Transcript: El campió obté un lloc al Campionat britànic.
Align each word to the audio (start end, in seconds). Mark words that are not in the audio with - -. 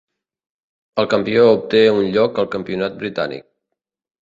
El 1.03 1.07
campió 1.11 1.43
obté 1.59 1.83
un 1.97 2.09
lloc 2.17 2.41
al 2.45 2.51
Campionat 2.57 2.99
britànic. 3.05 3.49